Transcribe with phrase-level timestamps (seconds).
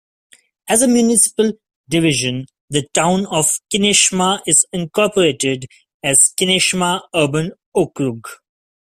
[0.67, 1.51] As a municipal
[1.87, 5.67] division, the Town of Kineshma is incorporated
[6.01, 8.21] as Kineshma Urban Okrug.